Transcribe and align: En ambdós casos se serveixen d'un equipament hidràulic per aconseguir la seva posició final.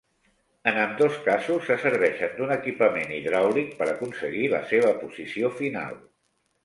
En 0.69 0.77
ambdós 0.83 1.17
casos 1.27 1.67
se 1.67 1.77
serveixen 1.83 2.33
d'un 2.39 2.53
equipament 2.55 3.13
hidràulic 3.19 3.71
per 3.83 3.89
aconseguir 3.93 4.51
la 4.55 4.63
seva 4.73 4.95
posició 5.05 5.53
final. 5.61 6.01